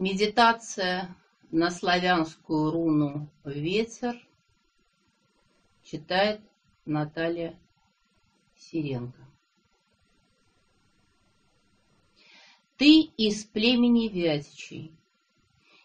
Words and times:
Медитация 0.00 1.16
на 1.50 1.72
славянскую 1.72 2.70
руну 2.70 3.28
«Ветер» 3.44 4.14
читает 5.82 6.40
Наталья 6.84 7.58
Сиренко. 8.56 9.20
Ты 12.76 13.00
из 13.16 13.44
племени 13.44 14.06
Вятичей 14.06 14.92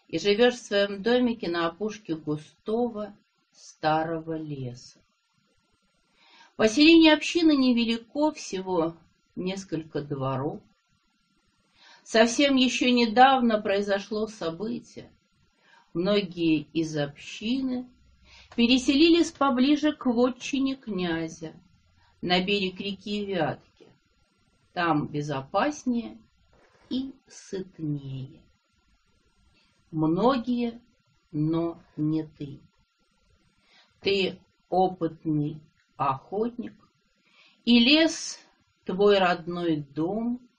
и 0.06 0.20
живешь 0.20 0.54
в 0.54 0.62
своем 0.62 1.02
домике 1.02 1.50
на 1.50 1.66
опушке 1.66 2.14
густого 2.14 3.16
старого 3.50 4.38
леса. 4.38 5.00
Поселение 6.54 7.14
общины 7.14 7.56
невелико, 7.56 8.30
всего 8.30 8.96
несколько 9.34 10.02
дворов. 10.02 10.60
Совсем 12.04 12.56
еще 12.56 12.92
недавно 12.92 13.60
произошло 13.62 14.26
событие. 14.26 15.10
Многие 15.94 16.68
из 16.74 16.94
общины 16.98 17.88
переселились 18.54 19.32
поближе 19.32 19.94
к 19.94 20.04
вотчине 20.04 20.76
князя, 20.76 21.54
на 22.20 22.44
берег 22.44 22.78
реки 22.78 23.24
Вятки. 23.24 23.86
Там 24.74 25.08
безопаснее 25.08 26.18
и 26.90 27.14
сытнее. 27.26 28.42
Многие, 29.90 30.82
но 31.32 31.80
не 31.96 32.24
ты. 32.24 32.60
Ты 34.00 34.38
опытный 34.68 35.58
охотник, 35.96 36.74
и 37.64 37.78
лес— 37.78 38.38
твой 38.84 39.18
родной 39.18 39.76
дом— 39.76 40.38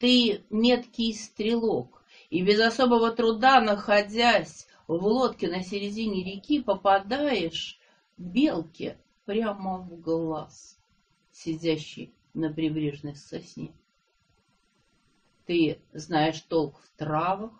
ты 0.00 0.46
меткий 0.48 1.14
стрелок, 1.14 2.02
и 2.30 2.42
без 2.42 2.58
особого 2.58 3.12
труда, 3.12 3.60
находясь 3.60 4.66
в 4.88 4.94
лодке 4.94 5.46
на 5.48 5.62
середине 5.62 6.24
реки, 6.24 6.62
попадаешь 6.62 7.78
белке 8.16 8.98
прямо 9.26 9.78
в 9.78 10.00
глаз, 10.00 10.80
сидящей 11.32 12.14
на 12.32 12.50
прибрежной 12.50 13.14
сосне. 13.14 13.74
Ты 15.44 15.78
знаешь 15.92 16.40
толк 16.40 16.80
в 16.80 16.98
травах, 16.98 17.52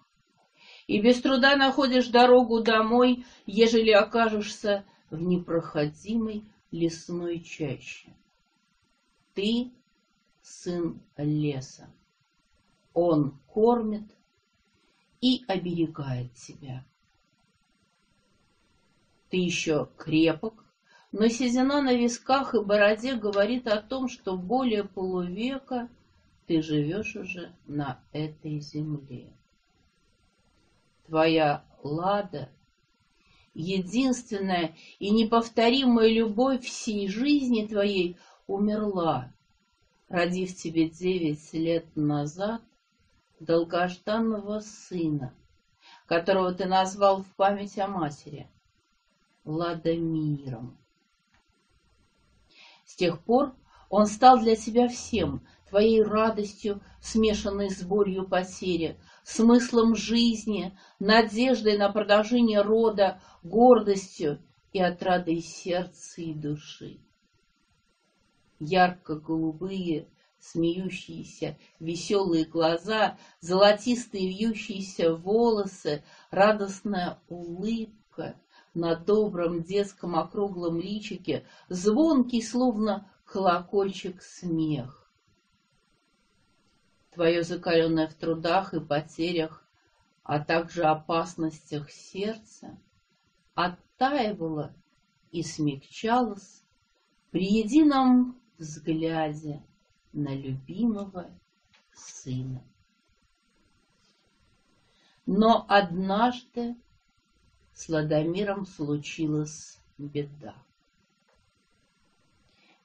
и 0.87 0.99
без 1.01 1.21
труда 1.21 1.57
находишь 1.57 2.09
дорогу 2.09 2.63
домой, 2.63 3.27
ежели 3.45 3.91
окажешься 3.91 4.87
в 5.11 5.21
непроходимой 5.21 6.45
лесной 6.71 7.41
чаще. 7.41 8.15
Ты 9.35 9.73
сын 10.41 11.03
леса. 11.19 11.91
Он 13.03 13.41
кормит 13.47 14.15
и 15.23 15.43
оберегает 15.49 16.35
тебя. 16.35 16.85
Ты 19.31 19.39
еще 19.39 19.89
крепок, 19.97 20.67
но 21.11 21.29
седина 21.29 21.81
на 21.81 21.95
висках 21.95 22.55
и 22.55 22.63
бороде 22.63 23.15
говорит 23.15 23.67
о 23.69 23.81
том, 23.81 24.11
что 24.11 24.37
более 24.37 24.85
полувека 24.85 25.89
ты 26.47 26.61
живешь 26.61 27.17
уже 27.17 27.57
на 27.67 28.05
этой 28.13 28.61
земле. 28.61 29.33
Твоя 31.07 31.65
лада— 31.83 32.51
единственная 33.55 34.77
и 34.99 35.11
неповторимая 35.11 36.13
любовь 36.13 36.67
всей 36.67 37.09
жизни 37.09 37.67
твоей 37.67 38.19
умерла, 38.47 39.33
родив 40.11 40.55
тебе 40.55 40.91
девять 40.91 41.51
лет 41.55 41.87
назад 41.97 42.61
долгожданного 43.41 44.61
сына, 44.61 45.35
которого 46.07 46.53
ты 46.55 46.67
назвал 46.67 47.23
в 47.23 47.35
память 47.35 47.79
о 47.79 47.89
матери, 47.89 48.49
Ладомиром. 49.45 50.77
С 52.85 52.95
тех 52.95 53.21
пор 53.23 53.55
он 53.89 54.07
стал 54.07 54.39
для 54.39 54.55
тебя 54.55 54.89
всем, 54.89 55.45
твоей 55.69 56.03
радостью, 56.03 56.83
смешанной 57.01 57.71
с 57.71 57.83
болью 57.83 58.29
потери, 58.29 58.99
смыслом 59.25 59.97
жизни, 59.97 60.77
надеждой 60.99 61.79
на 61.79 61.91
продолжение 61.91 62.61
рода, 62.61 63.23
гордостью 63.43 64.43
и 64.73 64.81
отрадой 64.81 65.41
сердца 65.41 66.21
и 66.21 66.35
души. 66.35 67.01
Ярко-голубые, 68.59 70.09
смеющиеся 70.41 71.59
веселые 71.79 72.45
глаза, 72.45 73.19
золотистые 73.41 74.29
вьющиеся 74.29 75.15
волосы, 75.15 76.03
радостная 76.31 77.21
улыбка 77.29 78.41
на 78.75 78.97
добром 78.97 79.63
детском 79.63 80.17
округлом 80.17 80.81
личике, 80.81 81.45
звонкий, 81.69 82.43
словно 82.43 83.11
колокольчик, 83.25 84.23
смех. 84.23 84.97
Твое 87.13 87.43
закаленное 87.43 88.09
в 88.09 88.15
трудах 88.15 88.73
и 88.73 88.81
потерях, 88.81 89.65
а 90.23 90.39
также 90.39 90.85
опасностях 90.85 91.91
сердца, 91.91 92.79
оттаивало 93.55 94.75
и 95.33 95.43
смягчалось 95.43 96.63
при 97.31 97.45
едином 97.45 98.41
взгляде 98.59 99.63
на 100.13 100.35
любимого 100.35 101.31
сына. 101.93 102.63
Но 105.27 105.65
однажды 105.69 106.77
с 107.73 107.89
Ладомиром 107.89 108.67
случилась 108.67 109.79
беда. 109.97 110.55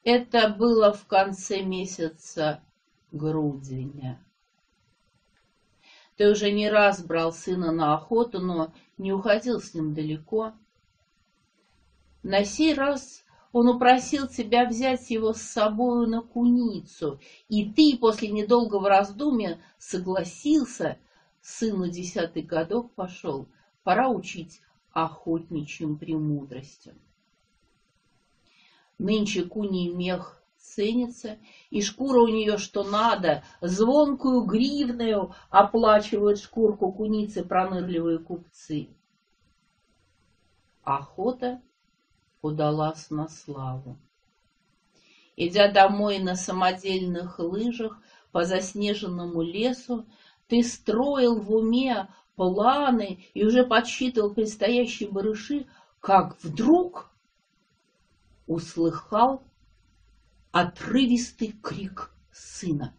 Это 0.04 0.50
было 0.50 0.94
в 0.94 1.08
конце 1.08 1.64
месяца 1.64 2.64
грудиня. 3.12 4.24
Ты 6.16 6.30
уже 6.30 6.52
не 6.52 6.70
раз 6.70 7.04
брал 7.04 7.34
сына 7.34 7.72
на 7.72 7.96
охоту, 7.96 8.40
но 8.40 8.74
не 8.98 9.12
уходил 9.12 9.60
с 9.60 9.74
ним 9.74 9.94
далеко. 9.94 10.54
На 12.24 12.46
сей 12.46 12.74
раз 12.74 13.25
он 13.56 13.70
упросил 13.70 14.28
тебя 14.28 14.68
взять 14.68 15.10
его 15.10 15.32
с 15.32 15.40
собою 15.40 16.10
на 16.10 16.22
куницу, 16.22 17.22
и 17.48 17.72
ты 17.72 17.98
после 17.98 18.28
недолгого 18.28 18.90
раздумья 18.90 19.62
согласился, 19.78 21.00
сыну 21.40 21.88
десятых 21.88 22.48
годов 22.48 22.92
пошел, 22.92 23.48
пора 23.84 24.10
учить 24.10 24.60
охотничьим 24.92 25.96
премудростям. 25.96 26.96
Нынче 28.98 29.44
куний 29.44 29.88
мех 29.88 30.44
ценится, 30.58 31.40
и 31.70 31.82
шкура 31.82 32.20
у 32.24 32.28
нее 32.28 32.58
что 32.58 32.84
надо, 32.84 33.42
звонкую 33.62 34.42
гривную 34.42 35.34
оплачивают 35.50 36.40
шкурку 36.40 36.92
куницы 36.92 37.42
пронырливые 37.42 38.20
купцы. 38.20 38.90
Охота 40.84 41.62
удалась 42.46 43.10
на 43.10 43.28
славу. 43.28 43.98
Идя 45.36 45.72
домой 45.72 46.20
на 46.20 46.36
самодельных 46.36 47.40
лыжах 47.40 47.98
по 48.32 48.46
заснеженному 48.46 49.42
лесу, 49.42 50.06
ты 50.48 50.64
строил 50.64 51.40
в 51.40 51.52
уме 51.52 52.08
планы 52.36 53.26
и 53.34 53.46
уже 53.46 53.66
подсчитывал 53.66 54.34
предстоящие 54.34 55.10
барыши, 55.10 55.68
как 56.00 56.42
вдруг 56.44 57.10
услыхал 58.48 59.44
отрывистый 60.52 61.54
крик 61.62 62.12
сына. 62.32 62.94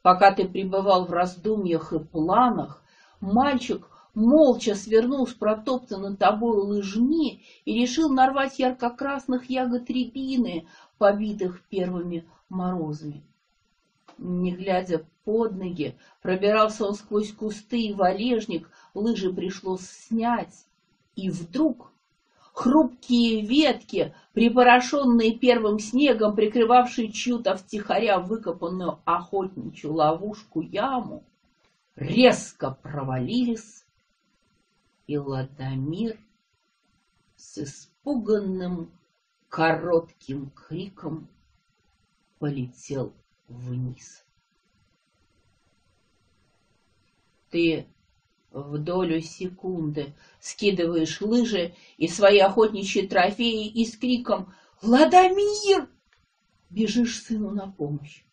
Пока 0.00 0.32
ты 0.32 0.48
пребывал 0.48 1.06
в 1.06 1.10
раздумьях 1.10 1.92
и 1.92 1.98
планах, 1.98 2.82
мальчик 3.20 3.86
молча 4.14 4.74
свернул 4.74 5.26
с 5.26 5.34
протоптанной 5.34 6.16
тобой 6.16 6.56
лыжни 6.62 7.42
и 7.64 7.74
решил 7.80 8.08
нарвать 8.08 8.58
ярко-красных 8.58 9.50
ягод 9.50 9.90
рябины, 9.90 10.66
побитых 10.98 11.62
первыми 11.68 12.24
морозами. 12.48 13.22
Не 14.18 14.52
глядя 14.52 15.04
под 15.24 15.56
ноги, 15.56 15.96
пробирался 16.22 16.86
он 16.86 16.94
сквозь 16.94 17.32
кусты 17.32 17.80
и 17.80 17.92
валежник, 17.92 18.70
лыжи 18.94 19.32
пришлось 19.32 19.82
снять, 19.82 20.66
и 21.16 21.30
вдруг 21.30 21.90
хрупкие 22.52 23.42
ветки, 23.42 24.14
припорошенные 24.32 25.32
первым 25.32 25.80
снегом, 25.80 26.36
прикрывавшие 26.36 27.10
чью-то 27.10 27.56
втихаря 27.56 28.20
выкопанную 28.20 29.00
охотничью 29.04 29.92
ловушку-яму, 29.92 31.24
резко 31.96 32.78
провалились 32.82 33.83
и 35.06 35.18
Ладомир 35.18 36.18
с 37.36 37.58
испуганным 37.58 38.90
коротким 39.48 40.50
криком 40.50 41.28
полетел 42.38 43.12
вниз. 43.48 44.24
Ты 47.50 47.86
в 48.50 48.78
долю 48.78 49.20
секунды 49.20 50.14
скидываешь 50.40 51.20
лыжи 51.20 51.74
и 51.98 52.08
свои 52.08 52.38
охотничьи 52.38 53.06
трофеи 53.06 53.68
и 53.68 53.84
с 53.84 53.96
криком 53.96 54.52
«Владимир!» 54.80 55.88
бежишь 56.70 57.22
сыну 57.22 57.50
на 57.50 57.70
помощь. 57.70 58.24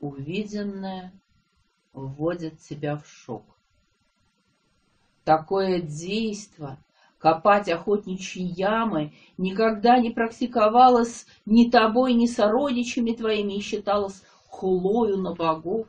Увиденное 0.00 1.12
вводит 1.92 2.60
тебя 2.60 2.96
в 2.96 3.06
шок. 3.06 3.55
Такое 5.26 5.82
действо 5.82 6.78
копать 7.18 7.68
охотничьи 7.68 8.44
ямы 8.44 9.12
никогда 9.36 9.98
не 9.98 10.12
практиковалось 10.12 11.26
ни 11.44 11.68
тобой, 11.68 12.14
ни 12.14 12.26
сородичами 12.26 13.10
твоими 13.10 13.54
и 13.54 13.60
считалось 13.60 14.22
хулою 14.46 15.16
на 15.16 15.34
богов. 15.34 15.88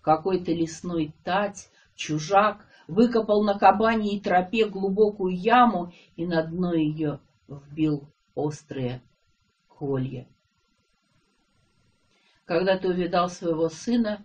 Какой-то 0.00 0.52
лесной 0.52 1.12
тать, 1.22 1.68
чужак, 1.94 2.64
выкопал 2.88 3.44
на 3.44 3.58
кабане 3.58 4.16
и 4.16 4.20
тропе 4.20 4.64
глубокую 4.66 5.36
яму 5.36 5.92
и 6.16 6.24
на 6.24 6.44
дно 6.44 6.72
ее 6.72 7.20
вбил 7.46 8.08
острые 8.34 9.02
колья. 9.68 10.26
Когда 12.46 12.78
ты 12.78 12.88
увидал 12.88 13.28
своего 13.28 13.68
сына, 13.68 14.24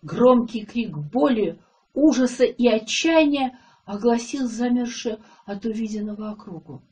громкий 0.00 0.64
крик 0.64 0.96
боли, 0.96 1.60
ужаса 1.96 2.44
и 2.44 2.68
отчаяния 2.68 3.58
огласил 3.84 4.46
замершую 4.46 5.18
от 5.46 5.64
увиденного 5.64 6.30
округу. 6.30 6.82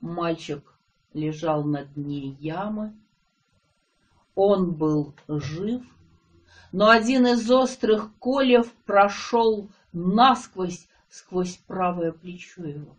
Мальчик 0.00 0.78
лежал 1.12 1.64
на 1.64 1.84
дне 1.84 2.28
ямы. 2.40 2.94
Он 4.34 4.72
был 4.72 5.14
жив, 5.28 5.82
но 6.70 6.88
один 6.88 7.26
из 7.26 7.50
острых 7.50 8.16
колев 8.18 8.72
прошел 8.86 9.68
насквозь 9.92 10.88
сквозь 11.10 11.56
правое 11.66 12.12
плечо 12.12 12.64
его. 12.64 12.96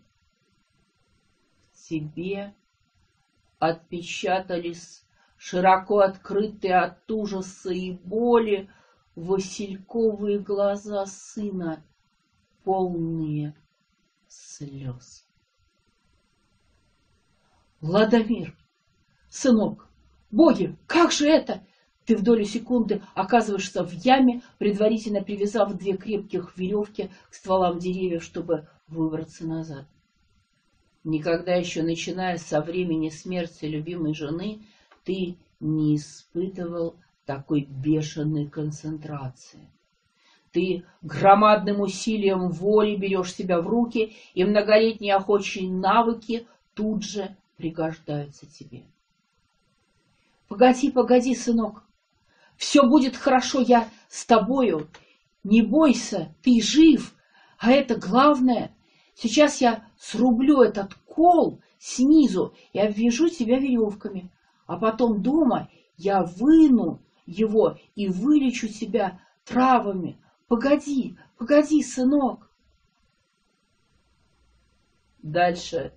Тебе 1.88 2.54
отпечатались 3.58 5.04
широко 5.36 6.00
открытые 6.00 6.76
от 6.76 7.10
ужаса 7.10 7.72
и 7.72 7.92
боли 7.92 8.70
васильковые 9.14 10.38
глаза 10.38 11.06
сына, 11.06 11.84
полные 12.64 13.54
слез. 14.28 15.26
Владимир, 17.80 18.56
сынок, 19.28 19.88
боги, 20.30 20.76
как 20.86 21.12
же 21.12 21.28
это? 21.28 21.66
Ты 22.06 22.16
в 22.16 22.22
долю 22.22 22.44
секунды 22.44 23.02
оказываешься 23.14 23.82
в 23.84 23.92
яме, 23.92 24.42
предварительно 24.58 25.22
привязав 25.22 25.74
две 25.74 25.96
крепких 25.96 26.56
веревки 26.56 27.10
к 27.30 27.34
стволам 27.34 27.78
деревьев, 27.78 28.22
чтобы 28.22 28.68
выбраться 28.88 29.46
назад. 29.46 29.86
Никогда 31.02 31.54
еще, 31.54 31.82
начиная 31.82 32.38
со 32.38 32.60
времени 32.60 33.10
смерти 33.10 33.66
любимой 33.66 34.14
жены, 34.14 34.66
ты 35.04 35.36
не 35.60 35.96
испытывал 35.96 36.96
такой 37.26 37.62
бешеной 37.62 38.48
концентрации. 38.48 39.68
Ты 40.52 40.84
громадным 41.02 41.80
усилием 41.80 42.50
воли 42.50 42.96
берешь 42.96 43.34
себя 43.34 43.60
в 43.60 43.66
руки, 43.66 44.14
и 44.34 44.44
многолетние 44.44 45.16
охочие 45.16 45.68
навыки 45.70 46.46
тут 46.74 47.02
же 47.02 47.36
пригождаются 47.56 48.46
тебе. 48.46 48.84
Погоди, 50.48 50.90
погоди, 50.90 51.34
сынок, 51.34 51.84
все 52.56 52.86
будет 52.86 53.16
хорошо, 53.16 53.60
я 53.60 53.88
с 54.08 54.24
тобою. 54.26 54.88
Не 55.42 55.62
бойся, 55.62 56.34
ты 56.42 56.60
жив, 56.62 57.14
а 57.58 57.72
это 57.72 57.96
главное. 57.96 58.74
Сейчас 59.14 59.60
я 59.60 59.84
срублю 59.98 60.62
этот 60.62 60.94
кол 61.06 61.60
снизу 61.78 62.54
и 62.72 62.78
обвяжу 62.78 63.28
тебя 63.28 63.58
веревками, 63.58 64.30
а 64.66 64.76
потом 64.78 65.22
дома 65.22 65.68
я 65.96 66.22
выну 66.22 67.00
его 67.26 67.78
и 67.94 68.08
вылечу 68.08 68.68
тебя 68.68 69.20
травами. 69.44 70.18
Погоди, 70.48 71.16
погоди, 71.36 71.82
сынок. 71.82 72.50
Дальше 75.22 75.94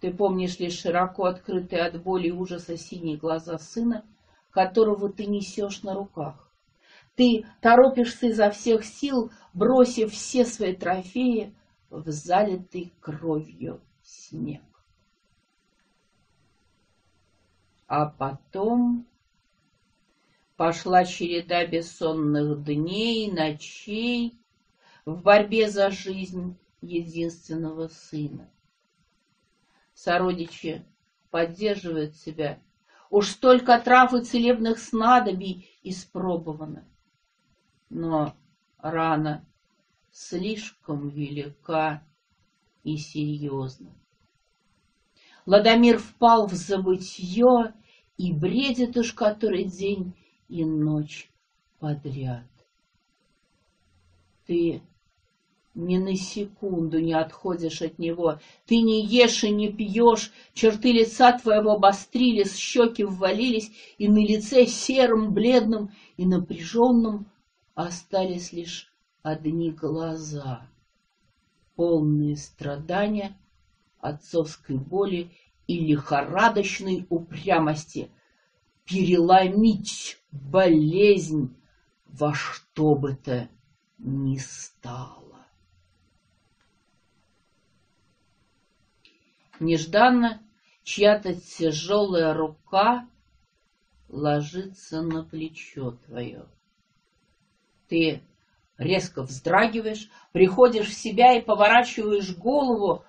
ты 0.00 0.12
помнишь 0.12 0.58
лишь 0.58 0.80
широко 0.80 1.24
открытые 1.24 1.82
от 1.82 2.02
боли 2.02 2.28
и 2.28 2.32
ужаса 2.32 2.76
синие 2.76 3.16
глаза 3.16 3.58
сына, 3.58 4.04
которого 4.50 5.12
ты 5.12 5.26
несешь 5.26 5.82
на 5.82 5.94
руках. 5.94 6.50
Ты 7.14 7.46
торопишься 7.60 8.26
изо 8.26 8.50
всех 8.50 8.84
сил, 8.84 9.30
бросив 9.52 10.12
все 10.12 10.44
свои 10.44 10.74
трофеи 10.74 11.54
в 11.90 12.08
залитый 12.10 12.92
кровью 13.00 13.80
снег. 14.02 14.62
А 17.86 18.06
потом 18.06 19.06
пошла 20.62 21.04
череда 21.04 21.66
бессонных 21.66 22.62
дней, 22.62 23.28
ночей 23.32 24.38
в 25.04 25.20
борьбе 25.20 25.68
за 25.68 25.90
жизнь 25.90 26.56
единственного 26.80 27.88
сына. 27.88 28.48
Сородичи 29.92 30.84
поддерживают 31.32 32.14
себя 32.14 32.60
Уж 33.10 33.30
столько 33.30 33.76
трав 33.80 34.14
и 34.14 34.22
целебных 34.22 34.78
снадобий 34.78 35.68
испробовано. 35.82 36.84
Но 37.90 38.36
рана 38.78 39.44
слишком 40.12 41.08
велика 41.08 42.04
и 42.84 42.96
серьезна. 42.98 43.90
Ладомир 45.44 45.98
впал 45.98 46.46
в 46.46 46.52
забытье 46.52 47.74
и 48.16 48.32
бредит 48.32 48.96
уж 48.96 49.12
который 49.12 49.64
день 49.64 50.14
и 50.52 50.66
ночь 50.66 51.30
подряд. 51.78 52.44
Ты 54.46 54.82
ни 55.74 55.96
на 55.96 56.14
секунду 56.14 57.00
не 57.00 57.14
отходишь 57.14 57.80
от 57.80 57.98
него. 57.98 58.38
Ты 58.66 58.82
не 58.82 59.02
ешь 59.02 59.44
и 59.44 59.50
не 59.50 59.72
пьешь, 59.72 60.30
черты 60.52 60.92
лица 60.92 61.38
твоего 61.38 61.72
обострились, 61.72 62.54
щеки 62.54 63.02
ввалились, 63.02 63.72
и 63.96 64.08
на 64.08 64.18
лице 64.18 64.66
серым, 64.66 65.32
бледным 65.32 65.90
и 66.18 66.26
напряженным 66.26 67.26
остались 67.74 68.52
лишь 68.52 68.92
одни 69.22 69.70
глаза, 69.70 70.68
полные 71.76 72.36
страдания, 72.36 73.38
отцовской 74.00 74.76
боли 74.76 75.30
и 75.66 75.78
лихорадочной 75.78 77.06
упрямости, 77.08 78.10
переломить 78.84 80.20
болезнь 80.30 81.54
во 82.06 82.34
что 82.34 82.94
бы 82.94 83.14
то 83.14 83.48
ни 83.98 84.36
стало. 84.38 85.46
Нежданно 89.60 90.42
чья-то 90.82 91.34
тяжелая 91.34 92.34
рука 92.34 93.08
ложится 94.08 95.02
на 95.02 95.24
плечо 95.24 95.92
твое. 96.06 96.46
Ты 97.88 98.22
резко 98.76 99.22
вздрагиваешь, 99.22 100.10
приходишь 100.32 100.88
в 100.88 100.94
себя 100.94 101.34
и 101.34 101.42
поворачиваешь 101.42 102.36
голову. 102.36 103.04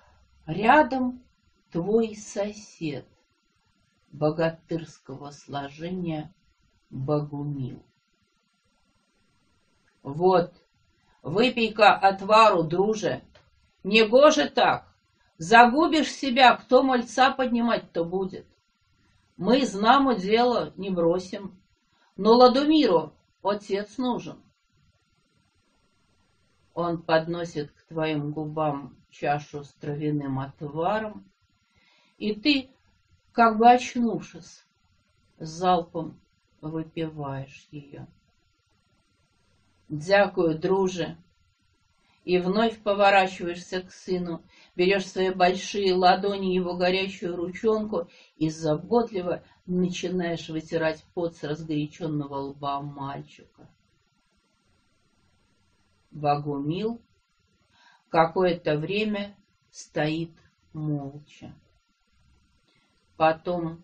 Рядом 0.46 1.22
твой 1.70 2.14
сосед 2.14 3.06
богатырского 4.14 5.30
сложения 5.32 6.32
Богумил. 6.88 7.84
Вот, 10.02 10.54
выпей-ка 11.22 11.94
отвару, 11.94 12.62
друже. 12.62 13.22
Не 13.82 14.06
гоже 14.06 14.48
так. 14.48 14.94
Загубишь 15.38 16.12
себя, 16.12 16.56
кто 16.56 16.84
мальца 16.84 17.32
поднимать-то 17.32 18.04
будет? 18.04 18.46
Мы 19.36 19.66
знамо 19.66 20.14
дело 20.14 20.72
не 20.76 20.90
бросим, 20.90 21.60
но 22.16 22.34
Ладумиру 22.34 23.14
отец 23.42 23.98
нужен. 23.98 24.40
Он 26.72 27.02
подносит 27.02 27.72
к 27.72 27.82
твоим 27.88 28.30
губам 28.30 28.96
чашу 29.10 29.64
с 29.64 29.72
травяным 29.72 30.38
отваром, 30.38 31.28
и 32.18 32.34
ты, 32.34 32.70
как 33.34 33.58
бы 33.58 33.68
очнувшись, 33.68 34.64
залпом 35.38 36.20
выпиваешь 36.60 37.66
ее. 37.72 38.06
Дякую, 39.88 40.56
друже, 40.56 41.18
и 42.24 42.38
вновь 42.38 42.80
поворачиваешься 42.80 43.82
к 43.82 43.90
сыну, 43.90 44.42
берешь 44.76 45.08
свои 45.08 45.30
большие 45.30 45.94
ладони 45.94 46.54
его 46.54 46.76
горячую 46.76 47.34
ручонку 47.34 48.08
и 48.36 48.48
заботливо 48.48 49.42
начинаешь 49.66 50.48
вытирать 50.48 51.04
пот 51.12 51.36
с 51.36 51.42
разгоряченного 51.42 52.36
лба 52.36 52.80
мальчика. 52.80 53.68
Богумил 56.12 57.02
какое-то 58.10 58.78
время 58.78 59.36
стоит 59.72 60.30
молча. 60.72 61.52
Потом 63.16 63.82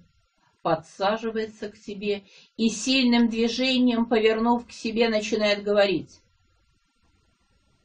подсаживается 0.62 1.70
к 1.70 1.76
себе 1.76 2.24
и 2.56 2.68
сильным 2.68 3.28
движением, 3.28 4.06
повернув 4.06 4.66
к 4.66 4.72
себе, 4.72 5.08
начинает 5.08 5.62
говорить. 5.62 6.20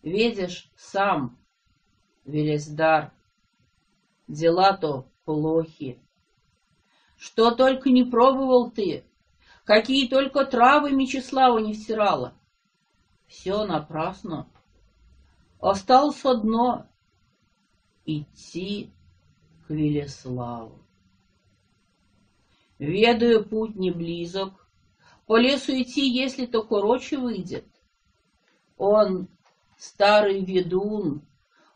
«Видишь, 0.02 0.70
сам, 0.76 1.38
Велиздар, 2.26 3.14
дела-то 4.28 5.08
плохи. 5.26 6.00
Что 7.18 7.52
только 7.52 7.90
не 7.90 8.04
пробовал 8.04 8.72
ты, 8.72 9.06
какие 9.64 10.08
только 10.08 10.46
травы 10.46 10.92
Мечислава 10.92 11.60
не 11.60 11.74
втирала. 11.74 12.34
Все 13.28 13.66
напрасно. 13.66 14.48
Осталось 15.60 16.24
одно— 16.26 16.88
идти 18.06 18.92
к 19.66 19.72
Велеславу. 19.72 20.85
Ведаю, 22.80 23.46
путь 23.46 23.76
не 23.76 23.92
близок, 23.92 24.68
по 25.26 25.38
лесу 25.38 25.72
идти, 25.82 26.08
если 26.08 26.46
то 26.46 26.62
короче 26.62 27.18
выйдет. 27.18 27.66
Он, 28.78 29.28
старый 29.78 30.44
ведун, 30.44 31.22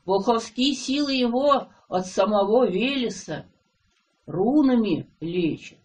волховские 0.05 0.73
силы 0.73 1.13
его 1.13 1.69
от 1.87 2.05
самого 2.05 2.69
Велеса 2.69 3.45
рунами 4.25 5.09
лечит. 5.19 5.79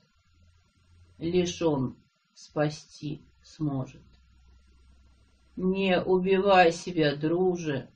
Лишь 1.18 1.62
он 1.62 1.97
спасти 2.35 3.23
сможет. 3.42 4.02
Не 5.56 6.02
убивай 6.02 6.73
себя, 6.73 7.14
друже. 7.14 7.88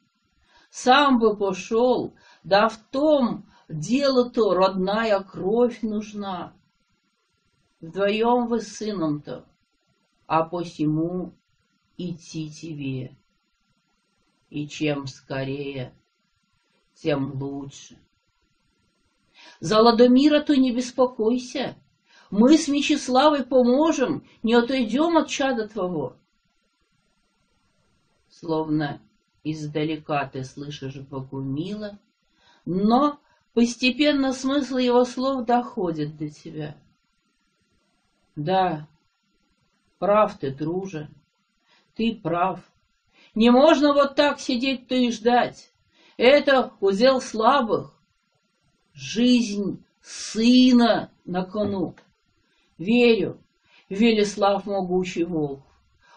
Сам 0.70 1.18
бы 1.18 1.36
пошел, 1.36 2.14
да 2.44 2.68
в 2.68 2.78
том 2.90 3.46
дело-то 3.68 4.54
родная 4.54 5.20
кровь 5.20 5.82
нужна. 5.82 6.54
Вдвоем 7.80 8.48
вы 8.48 8.60
с 8.60 8.76
сыном-то, 8.76 9.46
а 10.26 10.42
посему 10.44 11.32
идти 11.96 12.50
тебе. 12.50 13.16
И 14.50 14.66
чем 14.66 15.06
скорее, 15.06 15.94
тем 16.94 17.40
лучше. 17.40 17.96
За 19.60 19.80
Ладомира-то 19.80 20.56
не 20.56 20.74
беспокойся. 20.74 21.76
Мы 22.30 22.58
с 22.58 22.66
Мечиславой 22.66 23.44
поможем, 23.44 24.26
не 24.42 24.54
отойдем 24.54 25.16
от 25.16 25.28
чада 25.28 25.68
твоего. 25.68 26.16
Словно 28.28 29.00
издалека 29.44 30.28
ты 30.28 30.44
слышишь 30.44 30.96
Богумила, 30.96 31.98
но 32.64 33.20
постепенно 33.54 34.32
смысл 34.32 34.76
его 34.78 35.04
слов 35.04 35.46
доходит 35.46 36.16
до 36.16 36.28
тебя. 36.28 36.76
Да, 38.38 38.86
прав 39.98 40.38
ты, 40.38 40.54
друже, 40.54 41.10
ты 41.96 42.14
прав. 42.14 42.60
Не 43.34 43.50
можно 43.50 43.92
вот 43.92 44.14
так 44.14 44.38
сидеть-то 44.38 44.94
и 44.94 45.10
ждать. 45.10 45.72
Это 46.16 46.72
удел 46.78 47.20
слабых. 47.20 48.00
Жизнь 48.92 49.84
сына 50.00 51.10
на 51.24 51.44
кону. 51.44 51.96
Верю, 52.78 53.42
Велеслав 53.88 54.66
могучий 54.66 55.24
волк. 55.24 55.64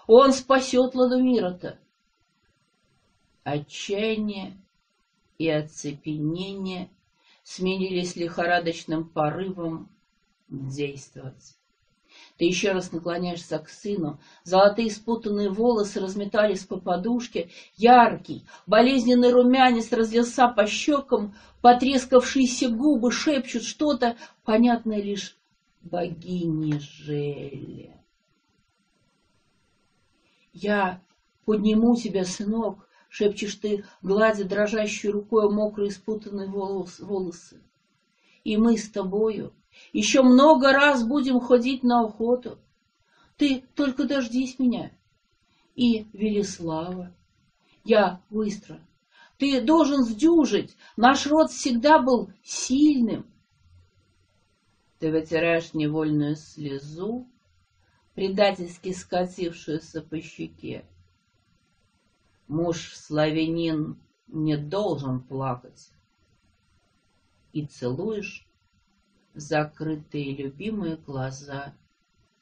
Он 0.06 0.32
спасет 0.32 0.94
Ладомира-то. 0.94 1.80
Отчаяние 3.44 4.56
и 5.40 5.50
оцепенение 5.50 6.92
сменились 7.42 8.16
лихорадочным 8.16 9.10
порывом 9.10 9.90
действовать. 10.50 11.58
Ты 12.42 12.46
еще 12.46 12.72
раз 12.72 12.92
наклоняешься 12.92 13.60
к 13.60 13.70
сыну. 13.70 14.20
Золотые 14.44 14.90
спутанные 14.90 15.52
волосы 15.52 16.00
разметались 16.00 16.64
по 16.66 16.80
подушке. 16.80 17.52
Яркий, 17.78 18.48
болезненный 18.66 19.30
румянец 19.30 19.92
разлился 19.92 20.48
по 20.48 20.66
щекам. 20.66 21.36
Потрескавшиеся 21.62 22.70
губы 22.70 23.12
шепчут 23.12 23.62
что-то, 23.62 24.18
понятное 24.44 25.00
лишь 25.04 25.38
богине 25.84 26.80
Желе. 26.80 28.02
«Я 30.52 31.00
подниму 31.46 31.96
тебя, 31.96 32.26
сынок»,— 32.26 32.90
шепчешь 33.10 33.54
ты, 33.54 33.86
гладя 34.02 34.46
дрожащей 34.46 35.12
рукой 35.12 35.48
мокрые 35.54 35.92
спутанные 35.92 36.48
волосы. 36.48 37.62
«И 38.44 38.58
мы 38.58 38.80
с 38.80 38.90
тобою 38.90 39.54
еще 39.94 40.22
много 40.22 40.72
раз 40.72 41.06
будем 41.06 41.40
ходить 41.40 41.84
на 41.84 42.02
охоту. 42.06 42.60
Ты 43.38 43.64
только 43.76 44.06
дождись 44.06 44.60
меня. 44.60 44.92
И 45.76 46.08
Велислава. 46.14 47.14
Я 47.84 48.22
быстро. 48.30 48.80
Ты 49.38 49.62
должен 49.62 50.04
сдюжить. 50.04 50.78
Наш 50.96 51.26
род 51.26 51.50
всегда 51.50 52.00
был 52.00 52.32
сильным. 52.44 53.26
Ты 55.00 55.12
вытираешь 55.12 55.74
невольную 55.74 56.36
слезу, 56.36 57.28
предательски 58.14 58.94
скатившуюся 58.94 60.02
по 60.04 60.22
щеке. 60.22 60.86
Муж 62.48 62.94
славянин 62.94 63.98
не 64.28 64.58
должен 64.58 65.22
плакать. 65.22 65.90
И 67.52 67.66
целуешь 67.66 68.46
закрытые 69.34 70.36
любимые 70.36 70.98
глаза 70.98 71.74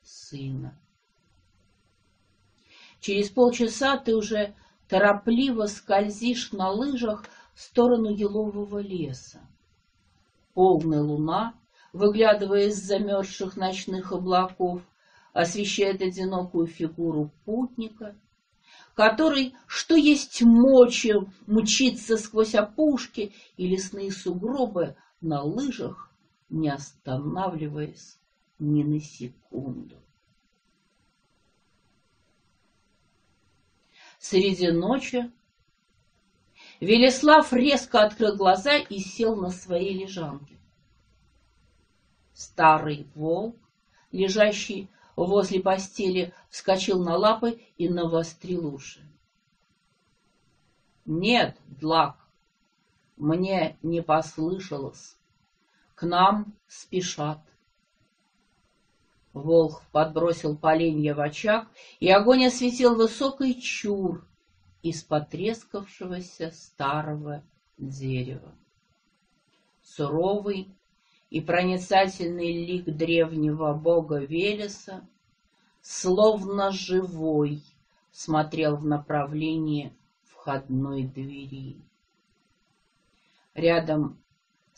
сына. 0.04 0.78
Через 3.00 3.30
полчаса 3.30 3.98
ты 3.98 4.16
уже 4.16 4.54
торопливо 4.88 5.66
скользишь 5.68 6.52
на 6.52 6.70
лыжах 6.70 7.26
в 7.54 7.62
сторону 7.62 8.10
елового 8.10 8.80
леса. 8.80 9.40
Полная 10.54 11.02
луна, 11.02 11.54
выглядывая 11.94 12.68
из 12.68 12.76
замерзших 12.76 13.56
ночных 13.56 14.12
облаков, 14.12 14.82
освещает 15.32 16.02
одинокую 16.02 16.68
фигуру 16.68 17.32
путника, 17.46 18.16
который, 18.96 19.56
что 19.68 19.96
есть 19.96 20.42
мочи, 20.42 21.14
мчится 21.48 22.18
сквозь 22.18 22.56
опушки 22.56 23.32
и 23.56 23.68
лесные 23.68 24.12
сугробы 24.12 24.96
на 25.22 25.44
лыжах 25.44 26.09
не 26.50 26.70
останавливаясь 26.70 28.18
ни 28.58 28.84
на 28.84 29.00
секунду. 29.00 29.98
Среди 34.20 34.72
ночи 34.72 35.32
Велеслав 36.80 37.52
резко 37.54 38.04
открыл 38.04 38.36
глаза 38.36 38.78
и 38.78 39.00
сел 39.00 39.36
на 39.36 39.50
своей 39.50 39.94
лежанке. 39.98 40.58
Старый 42.34 43.08
волк, 43.16 43.58
лежащий 44.12 44.90
возле 45.16 45.62
постели, 45.62 46.34
вскочил 46.50 47.04
на 47.04 47.18
лапы 47.18 47.62
и 47.78 47.90
навострил 47.90 48.74
уши. 48.74 49.02
«Нет, 51.06 51.58
Длак, 51.66 52.18
мне 53.18 53.78
не 53.82 54.02
послышалось 54.02 55.19
к 56.00 56.04
нам 56.04 56.56
спешат. 56.66 57.42
Волх 59.34 59.84
подбросил 59.92 60.56
поленья 60.56 61.14
в 61.14 61.20
очаг, 61.20 61.68
и 62.00 62.10
огонь 62.10 62.46
осветил 62.46 62.96
высокий 62.96 63.62
чур 63.62 64.26
из 64.82 65.04
потрескавшегося 65.04 66.52
старого 66.52 67.44
дерева. 67.78 68.56
Суровый 69.84 70.70
и 71.30 71.42
проницательный 71.42 72.66
лик 72.66 72.86
древнего 72.86 73.74
бога 73.74 74.20
Велеса, 74.20 75.06
словно 75.82 76.72
живой, 76.72 77.62
смотрел 78.14 78.78
в 78.78 78.86
направлении 78.86 79.94
входной 80.24 81.04
двери. 81.04 81.76
Рядом 83.54 84.18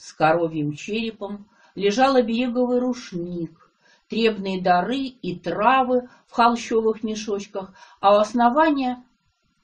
с 0.01 0.13
коровьим 0.13 0.73
черепом 0.73 1.47
лежал 1.75 2.15
обереговый 2.15 2.79
рушник, 2.79 3.71
требные 4.09 4.59
дары 4.59 4.97
и 4.97 5.37
травы 5.37 6.09
в 6.25 6.31
холщовых 6.31 7.03
мешочках, 7.03 7.75
а 7.99 8.15
у 8.15 8.19
основания 8.19 9.03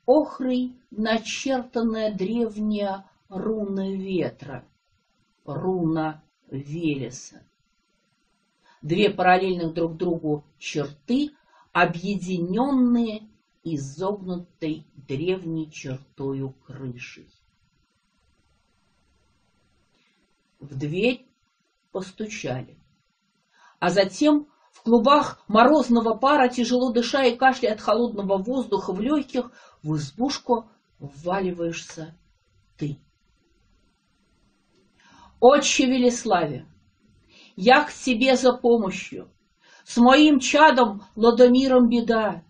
охрой 0.06 0.76
начертанная 0.92 2.14
древняя 2.14 3.10
руна 3.30 3.90
ветра, 3.90 4.64
руна 5.44 6.24
Велеса. 6.52 7.42
Две 8.84 9.10
параллельных 9.10 9.74
друг 9.74 9.98
другу 9.98 10.46
черты, 10.60 11.32
объединенные 11.74 13.28
изогнутой 13.64 14.86
древней 14.94 15.72
чертою 15.72 16.52
крышей. 16.52 17.28
В 20.60 20.76
дверь 20.76 21.28
постучали, 21.92 22.78
а 23.80 23.90
затем 23.90 24.48
в 24.72 24.82
клубах 24.84 25.44
морозного 25.48 26.14
пара, 26.14 26.50
тяжело 26.50 26.92
дыша 26.92 27.24
и 27.24 27.36
кашляя 27.36 27.74
от 27.74 27.82
холодного 27.82 28.38
воздуха 28.38 28.94
в 28.94 29.02
легких, 29.02 29.52
в 29.82 29.96
избушку 29.96 30.70
вваливаешься 31.00 32.16
ты. 32.78 33.00
Отче 35.40 35.86
Велиславе, 35.86 36.68
я 37.56 37.84
к 37.84 37.94
тебе 37.94 38.36
за 38.36 38.54
помощью. 38.54 39.30
С 39.84 39.98
моим 39.98 40.40
чадом 40.40 41.04
Ладомиром 41.16 41.90
беда. 41.90 42.44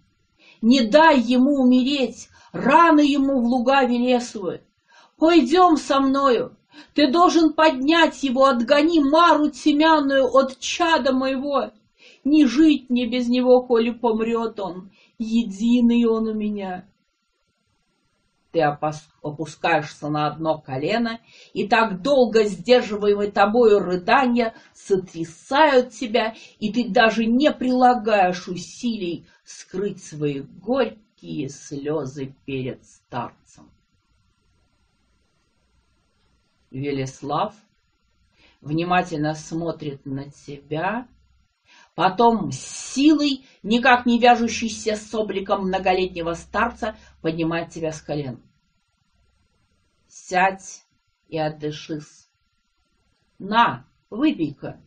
Не 0.62 0.82
дай 0.82 1.20
ему 1.20 1.62
умереть, 1.62 2.30
рано 2.52 3.00
ему 3.00 3.42
в 3.42 3.46
луга 3.46 3.84
Велесовы. 3.86 4.64
Пойдем 5.18 5.78
со 5.78 6.00
мною, 6.00 6.57
ты 6.94 7.12
должен 7.12 7.54
поднять 7.54 8.24
его, 8.24 8.46
отгони 8.46 9.00
Мару 9.00 9.50
Тимянную 9.50 10.26
от 10.26 10.60
чада 10.60 11.14
моего. 11.14 11.72
Не 12.24 12.46
жить 12.46 12.90
мне 12.90 13.08
без 13.08 13.28
него, 13.28 13.62
коли 13.62 13.92
помрет 13.92 14.60
он, 14.60 14.92
единый 15.18 16.06
он 16.06 16.28
у 16.28 16.34
меня 16.34 16.86
ты 18.58 18.62
опускаешься 18.62 20.10
на 20.10 20.28
одно 20.28 20.58
колено, 20.58 21.20
и 21.54 21.68
так 21.68 22.02
долго 22.02 22.44
сдерживаемые 22.44 23.32
тобою 23.32 23.80
рыдания 23.80 24.56
сотрясают 24.74 25.92
тебя, 25.92 26.34
и 26.60 26.74
ты 26.74 26.90
даже 26.90 27.26
не 27.26 27.52
прилагаешь 27.52 28.48
усилий 28.48 29.28
скрыть 29.44 30.04
свои 30.04 30.42
горькие 30.42 31.50
слезы 31.50 32.34
перед 32.46 32.84
старцем. 32.84 33.70
Велеслав 36.78 37.56
внимательно 38.62 39.34
смотрит 39.34 40.06
на 40.06 40.30
тебя, 40.30 41.08
Потом 41.96 42.52
с 42.52 42.60
силой, 42.94 43.46
никак 43.62 44.06
не 44.06 44.20
вяжущейся 44.20 44.96
с 44.96 45.14
обликом 45.14 45.64
многолетнего 45.68 46.34
старца, 46.34 46.96
поднимает 47.22 47.72
тебя 47.72 47.92
с 47.92 48.02
колен. 48.02 48.42
Сядь 50.08 50.86
и 51.28 51.38
отдышись. 51.38 52.30
На, 53.38 53.86
выпей-ка. 54.10 54.80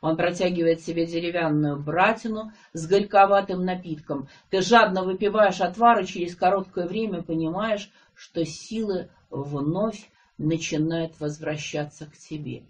Он 0.00 0.16
протягивает 0.16 0.80
себе 0.80 1.06
деревянную 1.06 1.80
братину 1.80 2.52
с 2.72 2.86
горьковатым 2.86 3.64
напитком. 3.64 4.28
Ты 4.50 4.62
жадно 4.62 5.04
выпиваешь 5.04 5.60
отвар 5.60 6.00
и 6.00 6.06
через 6.06 6.34
короткое 6.34 6.88
время 6.88 7.22
понимаешь, 7.22 7.90
что 8.14 8.44
силы 8.44 9.10
вновь 9.30 10.10
начинают 10.38 11.18
возвращаться 11.20 12.06
к 12.06 12.16
тебе. 12.16 12.64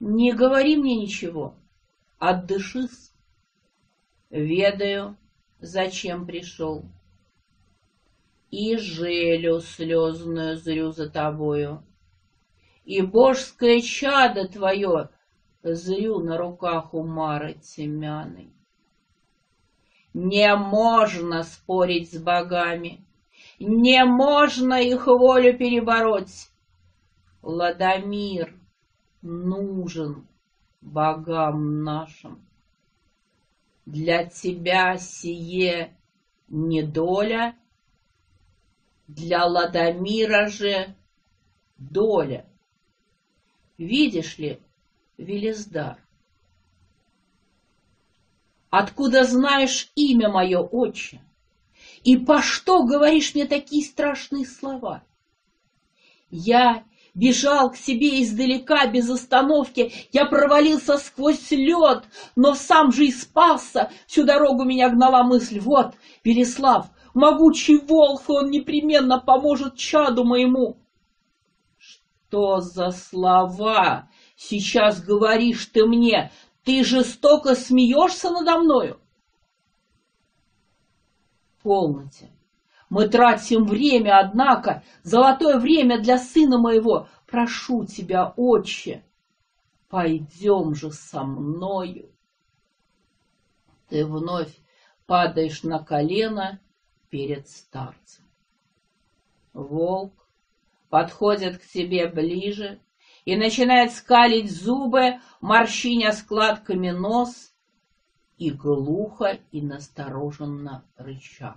Не 0.00 0.32
говори 0.32 0.76
мне 0.76 0.96
ничего, 0.96 1.54
отдышись. 2.18 3.12
Ведаю, 4.30 5.16
зачем 5.60 6.26
пришел. 6.26 6.84
И 8.50 8.76
желю 8.76 9.60
слезную 9.60 10.56
зрю 10.56 10.90
за 10.92 11.08
тобою, 11.08 11.82
И 12.84 13.00
божское 13.00 13.80
чадо 13.80 14.48
твое 14.48 15.10
зрю 15.62 16.18
на 16.18 16.36
руках 16.36 16.92
у 16.94 17.02
Мары 17.04 17.58
Семяной. 17.62 18.52
Не 20.12 20.54
можно 20.56 21.44
спорить 21.44 22.12
с 22.12 22.18
богами, 22.18 23.06
Не 23.64 24.04
можно 24.04 24.74
их 24.82 25.06
волю 25.06 25.56
перебороть. 25.56 26.50
Ладомир— 27.42 28.52
нужен 29.22 30.26
богам 30.80 31.84
нашим. 31.84 32.44
Для 33.86 34.24
тебя 34.24 34.98
сие 34.98 35.96
недоля, 36.48 37.54
для 39.06 39.44
Ладомира 39.44 40.48
же 40.48 40.96
доля. 41.78 42.44
Видишь 43.78 44.38
ли, 44.38 44.60
Велиздар, 45.18 46.04
откуда 48.70 49.22
знаешь 49.22 49.92
имя 49.94 50.30
мое, 50.30 50.58
отче? 50.58 51.20
И 52.04 52.16
по 52.16 52.42
что 52.42 52.84
говоришь 52.84 53.34
мне 53.34 53.46
такие 53.46 53.84
страшные 53.84 54.44
слова? 54.44 55.04
Я 56.30 56.84
бежал 57.14 57.70
к 57.70 57.76
себе 57.76 58.22
издалека 58.22 58.86
без 58.86 59.08
остановки. 59.08 59.92
Я 60.12 60.26
провалился 60.26 60.98
сквозь 60.98 61.50
лед, 61.50 62.04
но 62.34 62.54
сам 62.54 62.90
же 62.90 63.06
и 63.06 63.12
спасся. 63.12 63.90
Всю 64.06 64.24
дорогу 64.24 64.64
меня 64.64 64.88
гнала 64.88 65.22
мысль. 65.22 65.60
Вот, 65.60 65.94
Велислав, 66.24 66.90
могучий 67.14 67.78
волк, 67.78 68.22
он 68.28 68.50
непременно 68.50 69.20
поможет 69.20 69.76
чаду 69.76 70.24
моему. 70.24 70.78
Что 71.78 72.60
за 72.60 72.90
слова 72.90 74.08
сейчас 74.36 75.02
говоришь 75.02 75.66
ты 75.66 75.84
мне? 75.86 76.32
Ты 76.64 76.82
жестоко 76.82 77.54
смеешься 77.54 78.30
надо 78.30 78.58
мною? 78.58 79.01
Полноте. 81.62 82.30
Мы 82.88 83.08
тратим 83.08 83.64
время, 83.64 84.18
однако, 84.18 84.82
золотое 85.02 85.58
время 85.58 86.00
для 86.00 86.18
сына 86.18 86.58
моего. 86.58 87.08
Прошу 87.26 87.86
тебя, 87.86 88.34
отче, 88.36 89.02
пойдем 89.88 90.74
же 90.74 90.90
со 90.90 91.24
мною. 91.24 92.10
Ты 93.88 94.04
вновь 94.04 94.54
падаешь 95.06 95.62
на 95.62 95.78
колено 95.78 96.60
перед 97.08 97.48
старцем. 97.48 98.24
Волк 99.52 100.26
подходит 100.88 101.58
к 101.58 101.66
тебе 101.66 102.08
ближе 102.08 102.80
и 103.24 103.36
начинает 103.36 103.92
скалить 103.92 104.50
зубы, 104.50 105.20
морщиня 105.40 106.12
складками 106.12 106.90
нос 106.90 107.51
и 108.42 108.50
глухо 108.50 109.38
и 109.52 109.62
настороженно 109.62 110.84
рыча. 110.96 111.56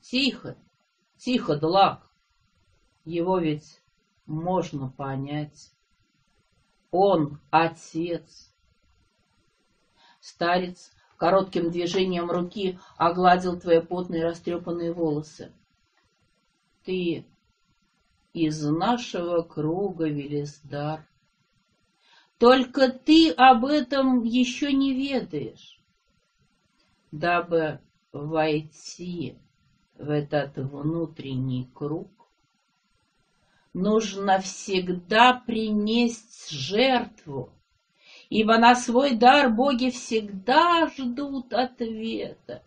Тихо, 0.00 0.56
тихо, 1.16 1.56
Длак. 1.56 2.08
Его 3.04 3.38
ведь 3.38 3.82
можно 4.26 4.88
понять. 4.88 5.72
Он 6.92 7.40
отец. 7.50 8.54
Старец 10.20 10.92
коротким 11.16 11.72
движением 11.72 12.30
руки 12.30 12.78
огладил 12.96 13.58
твои 13.58 13.80
потные 13.80 14.24
растрепанные 14.24 14.92
волосы. 14.92 15.50
Ты 16.84 17.26
из 18.32 18.62
нашего 18.64 19.42
круга, 19.42 20.06
Велиздар. 20.06 21.08
Только 22.42 22.88
ты 22.88 23.30
об 23.30 23.64
этом 23.66 24.24
еще 24.24 24.72
не 24.72 24.94
ведаешь. 24.94 25.80
Дабы 27.12 27.78
войти 28.10 29.36
в 29.94 30.10
этот 30.10 30.56
внутренний 30.56 31.70
круг, 31.72 32.10
нужно 33.72 34.40
всегда 34.40 35.34
принести 35.34 36.52
жертву, 36.52 37.52
ибо 38.28 38.58
на 38.58 38.74
свой 38.74 39.14
дар 39.14 39.48
боги 39.48 39.90
всегда 39.90 40.88
ждут 40.88 41.54
ответа. 41.54 42.64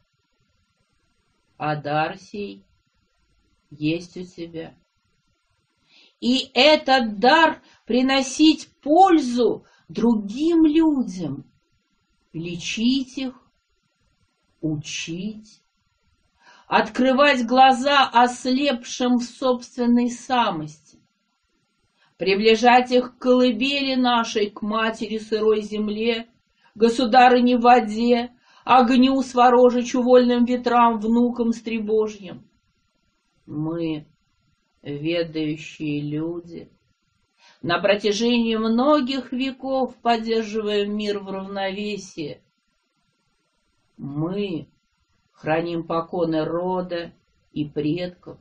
А 1.58 1.76
дар 1.76 2.18
сей 2.18 2.64
есть 3.72 4.16
у 4.16 4.24
тебя. 4.24 4.74
И 6.20 6.50
этот 6.54 7.20
дар 7.20 7.62
приносить 7.86 8.70
пользу 8.82 9.66
другим 9.88 10.66
людям, 10.66 11.46
лечить 12.34 13.18
их, 13.18 13.36
учить, 14.62 15.62
открывать 16.68 17.46
глаза 17.46 18.10
ослепшим 18.12 19.18
в 19.18 19.24
собственной 19.24 20.10
самости, 20.10 21.00
приближать 22.18 22.92
их 22.92 23.18
к 23.18 23.20
колыбели 23.20 23.96
нашей, 23.96 24.50
к 24.50 24.62
матери 24.62 25.18
сырой 25.18 25.62
земле, 25.62 26.28
государыне 26.74 27.58
воде, 27.58 28.32
огню 28.64 29.22
сворожичу 29.22 30.02
вольным 30.02 30.46
ветрам, 30.46 31.00
внукам 31.00 31.52
стребожьим. 31.52 32.50
Мы, 33.46 34.08
ведающие 34.86 36.00
люди, 36.00 36.70
на 37.62 37.80
протяжении 37.80 38.56
многих 38.56 39.32
веков 39.32 39.96
поддерживаем 39.98 40.96
мир 40.96 41.20
в 41.20 41.30
равновесии, 41.30 42.42
Мы 43.98 44.68
храним 45.32 45.84
поконы 45.84 46.44
рода 46.46 47.14
и 47.54 47.66
предков, 47.66 48.38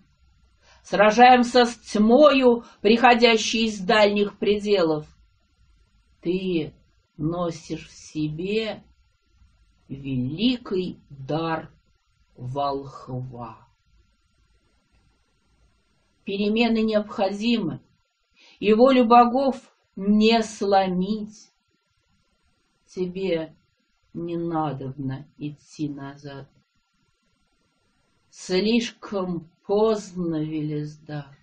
сражаемся 0.83 1.65
с 1.65 1.77
тьмою, 1.77 2.65
приходящей 2.83 3.67
из 3.67 3.79
дальних 3.79 4.39
пределов. 4.39 5.07
Ты 6.21 6.75
носишь 7.17 7.89
в 7.89 7.93
себе 7.93 8.83
великий 9.89 10.99
дар 11.09 11.71
волхва. 12.37 13.64
Перемены 16.25 16.83
необходимы, 16.83 17.81
и 18.59 18.73
волю 18.73 19.07
богов 19.07 19.57
не 19.95 20.43
сломить. 20.43 21.51
Тебе 22.87 23.55
не 24.15 24.37
надобно 24.37 25.27
идти 25.37 25.89
назад. 25.89 26.49
Слишком 28.31 29.51
поздно, 29.67 30.43
Велиздар. 30.43 31.37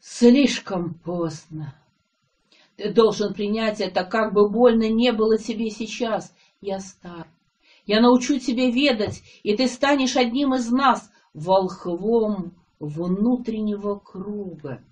Слишком 0.00 0.94
поздно. 0.94 1.78
Ты 2.76 2.92
должен 2.92 3.34
принять 3.34 3.80
это, 3.80 4.04
как 4.04 4.32
бы 4.32 4.50
больно 4.50 4.88
не 4.90 5.12
было 5.12 5.38
тебе 5.38 5.70
сейчас. 5.70 6.34
Я 6.60 6.80
стар. 6.80 7.28
Я 7.86 8.00
научу 8.00 8.38
тебя 8.38 8.70
ведать, 8.70 9.22
и 9.42 9.56
ты 9.56 9.68
станешь 9.68 10.16
одним 10.16 10.54
из 10.54 10.70
нас, 10.70 11.10
волхвом 11.34 12.54
внутреннего 12.82 13.96
круга. 13.96 14.82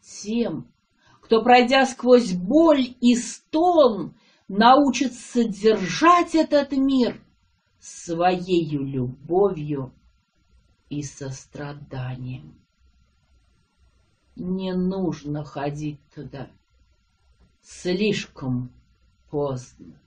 Тем, 0.00 0.72
кто, 1.20 1.42
пройдя 1.42 1.84
сквозь 1.84 2.32
боль 2.32 2.96
и 3.00 3.14
стон, 3.14 4.14
научится 4.48 5.44
держать 5.44 6.34
этот 6.34 6.72
мир 6.72 7.22
своею 7.78 8.84
любовью 8.84 9.92
и 10.88 11.02
состраданием. 11.02 12.58
Не 14.36 14.72
нужно 14.74 15.44
ходить 15.44 16.00
туда. 16.14 16.50
Слишком 17.60 18.72
поздно. 19.30 20.00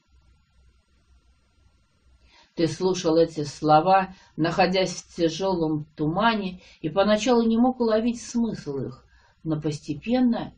Ты 2.57 2.67
слушал 2.67 3.17
эти 3.17 3.43
слова, 3.43 4.15
находясь 4.35 4.95
в 4.95 5.15
тяжелом 5.15 5.85
тумане, 5.95 6.59
и 6.81 6.89
поначалу 6.89 7.43
не 7.43 7.55
мог 7.55 7.79
уловить 7.79 8.19
смысл 8.19 8.79
их, 8.79 9.05
но 9.43 9.61
постепенно 9.61 10.55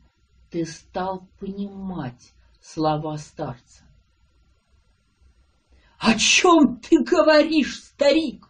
ты 0.50 0.64
стал 0.64 1.28
понимать 1.38 2.32
слова 2.62 3.18
старца. 3.18 3.82
«О 5.98 6.14
чем 6.14 6.78
ты 6.78 7.04
говоришь, 7.04 7.82
старик? 7.84 8.48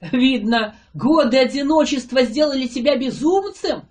Видно, 0.00 0.74
годы 0.94 1.36
одиночества 1.36 2.22
сделали 2.22 2.66
тебя 2.66 2.96
безумцем?» 2.96 3.86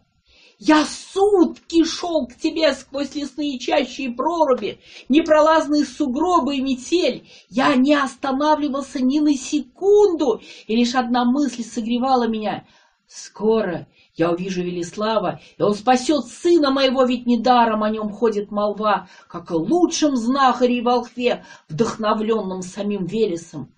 Я 0.66 0.86
сутки 0.86 1.84
шел 1.84 2.26
к 2.26 2.36
тебе 2.36 2.74
сквозь 2.74 3.16
лесные 3.16 3.60
чащи 3.60 4.06
и 4.06 4.10
проруби, 4.10 4.80
непролазные 5.10 5.84
сугробы 5.84 6.56
и 6.56 6.62
метель. 6.62 7.28
Я 7.50 7.76
не 7.76 7.94
останавливался 7.94 9.02
ни 9.02 9.20
на 9.20 9.36
секунду, 9.36 10.40
и 10.68 10.74
лишь 10.78 10.96
одна 10.96 11.26
мысль 11.26 11.66
согревала 11.66 12.30
меня. 12.30 12.66
Скоро 13.08 13.88
я 14.16 14.32
увижу 14.32 14.64
Велислава, 14.64 15.42
и 15.58 15.62
он 15.62 15.74
спасет 15.74 16.28
сына 16.28 16.72
моего, 16.72 17.04
ведь 17.04 17.26
недаром 17.26 17.84
о 17.84 17.90
нем 17.90 18.10
ходит 18.10 18.50
молва, 18.50 19.10
как 19.28 19.52
о 19.52 19.58
лучшем 19.58 20.16
знахаре 20.16 20.78
и 20.78 20.82
волхве, 20.82 21.44
вдохновленном 21.68 22.62
самим 22.62 23.06
Велесом. 23.06 23.70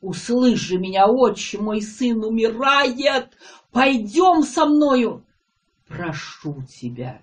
Услышь 0.00 0.60
же 0.60 0.78
меня, 0.78 1.06
отче, 1.06 1.58
мой 1.58 1.82
сын 1.82 2.24
умирает, 2.24 3.28
пойдем 3.72 4.42
со 4.42 4.64
мною 4.64 5.22
прошу 5.90 6.62
тебя. 6.62 7.20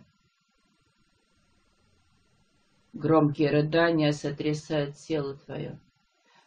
Громкие 2.93 3.49
рыдания 3.49 4.11
сотрясают 4.11 4.97
тело 4.97 5.35
твое. 5.35 5.79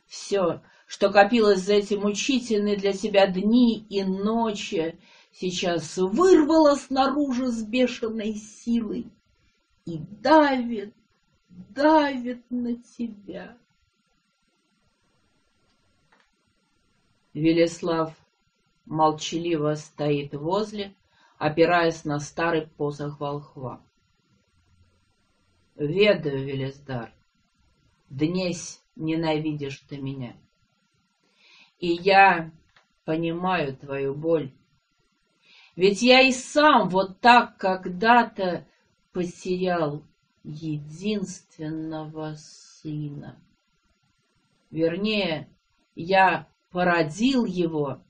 Все, 0.06 0.60
что 0.86 1.10
копилось 1.10 1.62
за 1.62 1.74
эти 1.74 1.94
мучительные 1.94 2.76
для 2.76 2.92
тебя 2.92 3.26
дни 3.26 3.78
и 3.88 4.04
ночи, 4.04 4.98
сейчас 5.32 5.96
вырвало 5.96 6.74
снаружи 6.74 7.46
с 7.46 7.62
бешеной 7.62 8.34
силой 8.34 9.10
и 9.86 9.98
давит, 9.98 10.92
давит 11.48 12.42
на 12.50 12.76
тебя. 12.76 13.56
Велеслав 17.32 18.12
молчаливо 18.84 19.76
стоит 19.76 20.34
возле, 20.34 20.92
опираясь 21.40 22.04
на 22.04 22.20
старый 22.20 22.66
посох 22.66 23.18
волхва. 23.18 23.80
Ведаю, 25.74 26.44
Велиздар, 26.44 27.14
днесь 28.10 28.82
ненавидишь 28.94 29.78
ты 29.88 29.96
меня. 29.96 30.36
И 31.78 31.86
я 31.86 32.52
понимаю 33.06 33.74
твою 33.74 34.14
боль. 34.14 34.52
Ведь 35.76 36.02
я 36.02 36.20
и 36.20 36.30
сам 36.30 36.90
вот 36.90 37.20
так 37.20 37.56
когда-то 37.56 38.68
потерял 39.12 40.04
единственного 40.44 42.34
сына. 42.34 43.42
Вернее, 44.70 45.48
я 45.94 46.46
породил 46.70 47.46
его, 47.46 48.02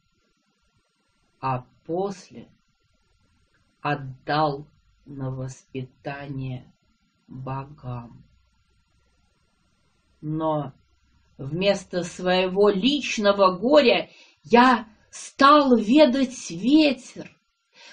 а 1.40 1.64
после 1.86 2.48
отдал 3.82 4.66
на 5.06 5.30
воспитание 5.30 6.72
богам. 7.26 8.24
Но 10.20 10.72
вместо 11.38 12.04
своего 12.04 12.68
личного 12.68 13.56
горя 13.56 14.10
я 14.42 14.86
стал 15.10 15.76
ведать 15.76 16.50
ветер. 16.50 17.36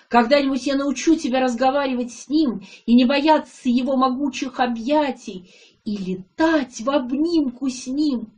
Когда-нибудь 0.10 0.66
я 0.66 0.76
научу 0.76 1.16
тебя 1.16 1.42
разговаривать 1.42 2.12
с 2.14 2.30
ним 2.30 2.62
и 2.86 2.96
не 2.96 3.06
бояться 3.06 3.70
его 3.70 3.96
могучих 3.96 4.60
объятий 4.60 5.54
и 5.84 5.98
летать 5.98 6.80
в 6.82 6.90
обнимку 6.90 7.70
с 7.70 7.88
ним. 7.88 8.32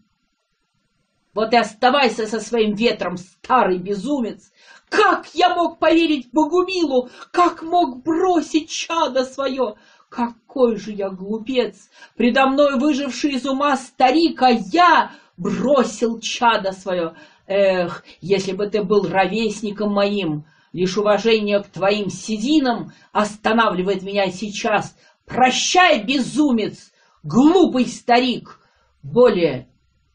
Вот 1.39 1.53
и 1.53 1.55
оставайся 1.55 2.27
со 2.27 2.41
своим 2.41 2.73
ветром, 2.73 3.15
старый 3.15 3.77
безумец, 3.77 4.51
как 4.89 5.25
я 5.33 5.55
мог 5.55 5.79
поверить 5.79 6.27
Богумилу? 6.33 7.09
Как 7.31 7.63
мог 7.63 8.03
бросить 8.03 8.69
чадо 8.69 9.23
свое? 9.23 9.75
Какой 10.09 10.75
же 10.75 10.91
я 10.91 11.09
глупец! 11.09 11.89
Предо 12.17 12.45
мной 12.47 12.77
выживший 12.77 13.35
из 13.35 13.45
ума 13.45 13.77
старик, 13.77 14.41
а 14.41 14.49
я 14.49 15.13
бросил 15.37 16.19
чадо 16.19 16.73
свое. 16.73 17.15
Эх, 17.47 18.03
если 18.19 18.51
бы 18.51 18.67
ты 18.67 18.83
был 18.83 19.07
ровесником 19.07 19.93
моим, 19.93 20.43
лишь 20.73 20.97
уважение 20.97 21.63
к 21.63 21.67
твоим 21.67 22.09
сединам 22.09 22.91
останавливает 23.13 24.03
меня 24.03 24.29
сейчас. 24.29 24.93
Прощай, 25.25 26.03
безумец, 26.03 26.91
глупый 27.23 27.85
старик, 27.85 28.59
более 29.01 29.69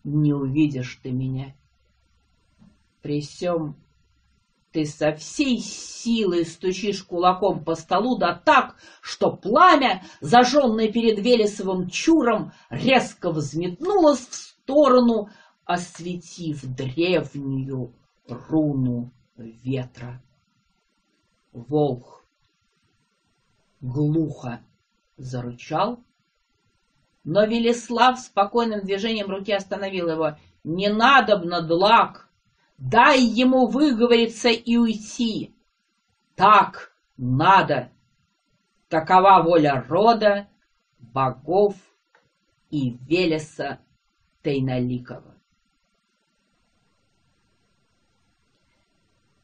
не 0.04 0.32
увидишь 0.32 1.00
ты 1.02 1.10
меня. 1.10 1.54
При 3.02 3.20
всем 3.20 3.76
ты 4.70 4.86
со 4.86 5.14
всей 5.14 5.58
силы 5.58 6.44
стучишь 6.44 7.04
кулаком 7.04 7.64
по 7.64 7.74
столу, 7.74 8.18
да 8.18 8.34
так, 8.34 8.76
что 9.00 9.30
пламя, 9.30 10.02
зажженное 10.20 10.90
перед 10.90 11.18
Велесовым 11.18 11.88
чуром, 11.88 12.52
резко 12.70 13.30
взметнулось 13.30 14.26
в 14.26 14.34
сторону, 14.34 15.28
осветив 15.64 16.64
древнюю 16.64 17.94
руну 18.26 19.12
ветра. 19.36 20.22
Волк 21.52 22.24
глухо 23.80 24.60
зарычал, 25.16 26.02
но 27.24 27.44
Велеслав 27.44 28.18
спокойным 28.20 28.82
движением 28.82 29.30
руки 29.30 29.52
остановил 29.52 30.10
его. 30.10 30.36
«Не 30.62 30.88
надобно, 30.88 31.62
Длак! 31.62 32.28
Дай 32.78 33.20
ему 33.22 33.66
выговориться 33.66 34.48
и 34.48 34.76
уйти. 34.76 35.54
Так 36.34 36.94
надо. 37.16 37.90
Такова 38.88 39.42
воля 39.42 39.84
рода, 39.88 40.48
богов 40.98 41.76
и 42.70 42.98
Велеса 43.06 43.78
Тейналикова. 44.42 45.34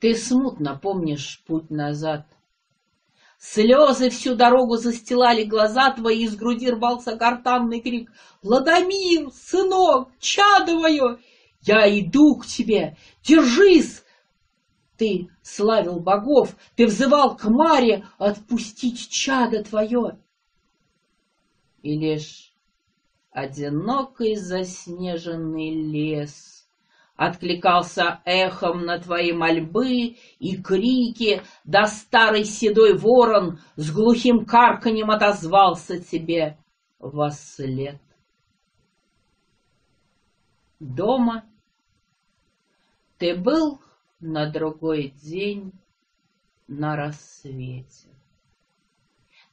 Ты 0.00 0.14
смутно 0.14 0.76
помнишь 0.76 1.42
путь 1.46 1.70
назад. 1.70 2.26
Слезы 3.40 4.10
всю 4.10 4.34
дорогу 4.34 4.76
застилали 4.76 5.44
глаза 5.44 5.90
твои, 5.92 6.24
из 6.24 6.36
груди 6.36 6.70
рвался 6.70 7.16
гортанный 7.16 7.80
крик. 7.80 8.12
«Ладомир, 8.42 9.30
сынок, 9.32 10.10
чадо 10.18 10.74
мое, 10.74 11.18
я 11.62 11.88
иду 11.98 12.36
к 12.36 12.46
тебе, 12.46 12.98
держись!» 13.22 14.04
Ты 14.98 15.30
славил 15.40 16.00
богов, 16.00 16.54
ты 16.76 16.84
взывал 16.86 17.34
к 17.34 17.44
Маре 17.44 18.06
отпустить 18.18 19.08
чадо 19.08 19.64
твое. 19.64 20.18
И 21.80 21.98
лишь 21.98 22.52
одинокий 23.30 24.36
заснеженный 24.36 25.70
лес 25.70 26.59
откликался 27.20 28.22
эхом 28.24 28.86
на 28.86 28.98
твои 28.98 29.32
мольбы 29.32 30.16
и 30.38 30.56
крики, 30.56 31.42
да 31.64 31.86
старый 31.86 32.44
седой 32.44 32.96
ворон 32.96 33.60
с 33.76 33.92
глухим 33.92 34.46
карканьем 34.46 35.10
отозвался 35.10 36.02
тебе 36.02 36.56
во 36.98 37.28
след. 37.28 38.00
Дома 40.78 41.44
ты 43.18 43.36
был 43.36 43.82
на 44.18 44.50
другой 44.50 45.10
день 45.22 45.72
на 46.68 46.96
рассвете. 46.96 48.08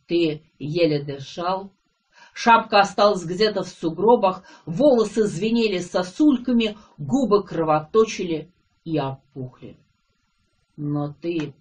Ты 0.06 0.42
еле 0.58 1.04
дышал, 1.04 1.74
Шапка 2.40 2.82
осталась 2.82 3.26
где-то 3.26 3.64
в 3.64 3.68
сугробах, 3.68 4.44
волосы 4.68 5.24
звенели 5.24 5.80
сосульками, 5.80 6.78
губы 7.00 7.44
кровоточили 7.44 8.54
и 8.84 9.00
опухли. 9.00 9.76
Но 10.76 11.12
ты 11.20 11.56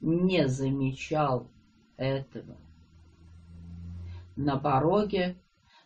не 0.00 0.46
замечал 0.46 1.50
этого. 1.96 2.56
На 4.36 4.56
пороге 4.56 5.36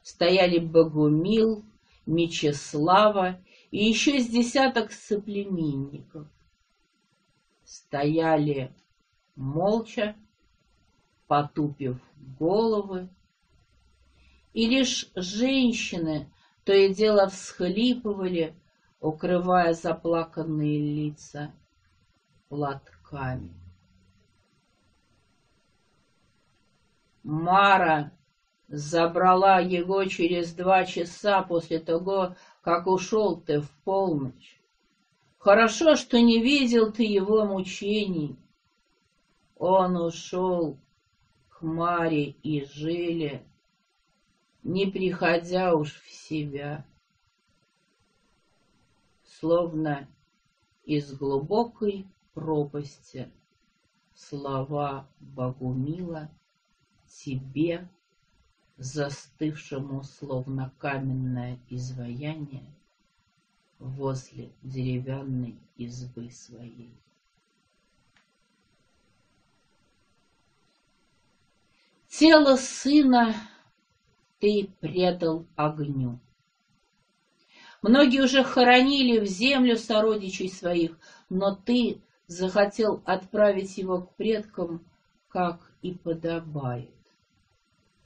стояли 0.03 0.59
Богумил, 0.59 1.65
Мечеслава 2.05 3.41
и 3.71 3.83
еще 3.83 4.21
с 4.21 4.29
десяток 4.29 4.93
соплеменников. 4.93 6.29
Стояли 7.65 8.77
молча, 9.37 10.15
потупив 11.27 11.99
головы, 12.39 13.09
и 14.53 14.67
лишь 14.67 15.11
женщины 15.15 16.31
то 16.65 16.73
и 16.73 16.93
дело 16.95 17.29
всхлипывали, 17.29 18.55
укрывая 19.01 19.73
заплаканные 19.75 20.79
лица 20.79 21.53
платками. 22.49 23.53
Мара 27.23 28.13
забрала 28.69 29.59
его 29.61 30.05
через 30.05 30.53
два 30.53 30.85
часа 30.85 31.43
после 31.43 31.79
того, 31.79 32.37
как 32.63 32.87
ушел 32.87 33.41
ты 33.41 33.61
в 33.61 33.71
полночь. 33.85 34.61
Хорошо, 35.39 35.97
что 35.97 36.21
не 36.21 36.41
видел 36.41 36.93
ты 36.93 37.03
его 37.03 37.45
мучений. 37.45 38.37
Он 39.57 39.97
ушел 39.97 40.79
к 41.49 41.63
Маре 41.63 42.37
и 42.43 42.65
Жиле, 42.65 43.45
не 44.63 44.87
приходя 44.87 45.75
уж 45.75 46.01
в 46.01 46.11
себя, 46.11 46.87
словно 49.25 50.09
из 50.85 51.13
глубокой 51.15 52.07
пропасти 52.35 53.31
слова 54.15 55.09
Богумила 55.21 56.31
тебе, 57.07 57.89
застывшему 58.77 60.03
словно 60.03 60.73
каменное 60.79 61.59
изваяние 61.69 62.73
возле 63.79 64.53
деревянной 64.63 65.59
избы 65.77 66.31
своей. 66.31 66.97
Тело 72.09 72.57
сына 72.57 73.35
ты 74.43 74.69
предал 74.81 75.47
огню. 75.55 76.19
Многие 77.81 78.25
уже 78.25 78.43
хоронили 78.43 79.21
в 79.21 79.25
землю 79.25 79.77
сородичей 79.77 80.49
своих, 80.49 80.99
но 81.31 81.55
ты 81.55 82.03
захотел 82.27 83.05
отправить 83.05 83.79
его 83.79 84.03
к 84.03 84.17
предкам, 84.17 84.85
как 85.29 85.71
и 85.81 85.95
подобает, 85.95 86.91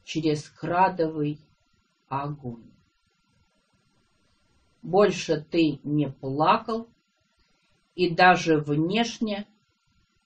через 0.05 0.47
крадовый 0.51 1.41
огонь. 2.09 2.71
Больше 4.83 5.41
ты 5.41 5.81
не 5.85 6.11
плакал 6.11 6.87
и 7.95 8.15
даже 8.15 8.59
внешне 8.59 9.47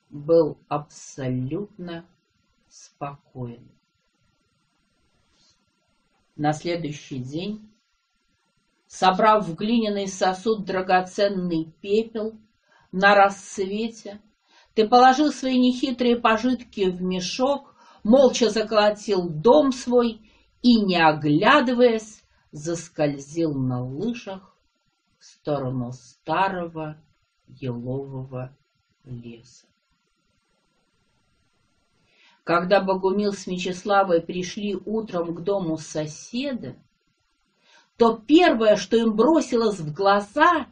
был 0.08 0.58
абсолютно 0.66 2.04
спокоен. 2.68 3.70
На 6.40 6.54
следующий 6.54 7.18
день, 7.18 7.70
собрав 8.86 9.46
в 9.46 9.56
глиняный 9.56 10.08
сосуд 10.08 10.64
драгоценный 10.64 11.70
пепел, 11.82 12.40
на 12.92 13.14
рассвете 13.14 14.22
ты 14.72 14.88
положил 14.88 15.32
свои 15.32 15.58
нехитрые 15.58 16.16
пожитки 16.16 16.88
в 16.88 17.02
мешок, 17.02 17.74
молча 18.04 18.48
заколотил 18.48 19.28
дом 19.28 19.70
свой 19.70 20.30
и, 20.62 20.80
не 20.80 20.96
оглядываясь, 20.96 22.24
заскользил 22.52 23.52
на 23.52 23.84
лыжах 23.84 24.56
в 25.18 25.24
сторону 25.26 25.92
старого 25.92 26.96
елового 27.48 28.56
леса. 29.04 29.66
Когда 32.50 32.80
Богумил 32.80 33.32
с 33.32 33.46
Мечиславой 33.46 34.20
пришли 34.20 34.74
утром 34.74 35.36
к 35.36 35.44
дому 35.44 35.76
соседа, 35.76 36.74
то 37.96 38.16
первое, 38.16 38.74
что 38.74 38.96
им 38.96 39.14
бросилось 39.14 39.78
в 39.78 39.94
глаза, 39.94 40.66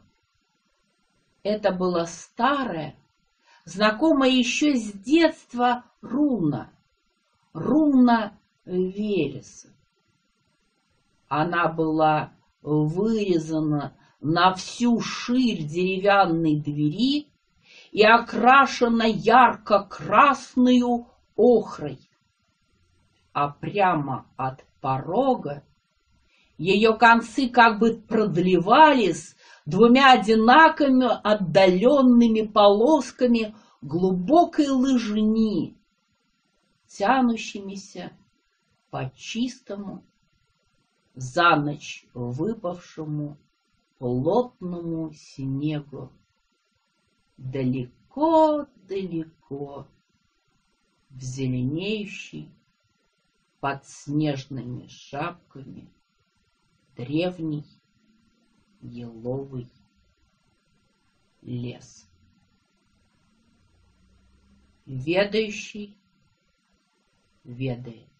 это 1.44 1.70
была 1.70 2.06
старая, 2.06 2.96
знакомая 3.64 4.28
еще 4.28 4.74
с 4.74 4.90
детства 4.90 5.84
руна, 6.00 6.72
руна 7.52 8.36
Велеса. 8.64 9.68
Она 11.28 11.68
была 11.68 12.32
вырезана 12.60 13.96
на 14.20 14.52
всю 14.54 15.00
ширь 15.00 15.62
деревянной 15.62 16.56
двери 16.56 17.28
и 17.92 18.02
окрашена 18.02 19.04
ярко-красную 19.04 21.06
охрой, 21.38 21.98
а 23.32 23.48
прямо 23.48 24.26
от 24.36 24.62
порога 24.82 25.64
ее 26.58 26.98
концы 26.98 27.48
как 27.48 27.78
бы 27.78 27.94
продлевались 27.94 29.34
двумя 29.64 30.12
одинаковыми 30.12 31.08
отдаленными 31.22 32.42
полосками 32.42 33.54
глубокой 33.80 34.68
лыжни, 34.68 35.78
тянущимися 36.88 38.12
по 38.90 39.10
чистому, 39.14 40.04
за 41.14 41.56
ночь 41.56 42.06
выпавшему 42.12 43.38
плотному 43.98 45.12
снегу. 45.12 46.10
Далеко-далеко 47.36 49.86
в 51.10 51.20
зеленеющий 51.22 52.52
под 53.60 53.84
снежными 53.86 54.86
шапками 54.86 55.90
древний 56.96 57.66
еловый 58.80 59.68
лес. 61.42 62.08
Ведающий 64.86 65.96
ведает. 67.44 68.17